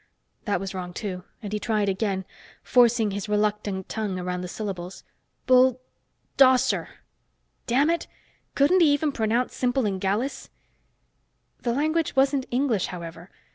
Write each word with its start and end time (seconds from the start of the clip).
That 0.45 0.59
was 0.59 0.73
wrong, 0.73 0.93
too, 0.95 1.25
and 1.43 1.53
he 1.53 1.59
tried 1.59 1.87
again, 1.87 2.25
forcing 2.63 3.11
his 3.11 3.29
reluctant 3.29 3.87
tongue 3.87 4.17
around 4.17 4.41
the 4.41 4.47
syllables. 4.47 5.03
"Bull 5.45 5.79
dosser!" 6.37 6.87
Damn 7.67 7.91
it, 7.91 8.07
couldn't 8.55 8.79
he 8.81 8.91
even 8.93 9.11
pronounce 9.11 9.53
simple 9.53 9.83
Engaliss? 9.85 10.49
The 11.61 11.73
language 11.73 12.15
wasn't 12.15 12.47
English, 12.49 12.87
however. 12.87 13.29